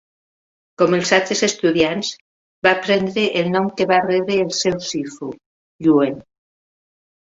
[0.81, 2.09] Com els altres estudiants,
[2.69, 5.35] va prendre el nom que va rebre el seu sifu:
[5.89, 6.23] "Yuen".